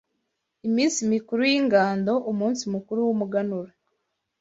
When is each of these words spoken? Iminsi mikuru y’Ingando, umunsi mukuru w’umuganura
Iminsi 0.67 0.99
mikuru 1.13 1.41
y’Ingando, 1.51 2.13
umunsi 2.31 2.63
mukuru 2.73 2.99
w’umuganura 3.07 3.71